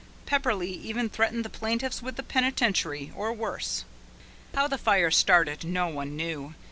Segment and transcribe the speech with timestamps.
[0.25, 3.85] Pepperleigh even threatened the plaintiffs with the penitentiary, or worse.
[4.55, 6.55] How the fire started no one ever knew.